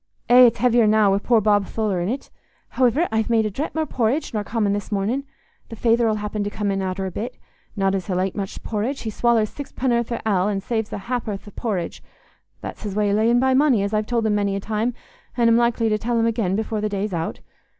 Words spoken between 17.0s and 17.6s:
out.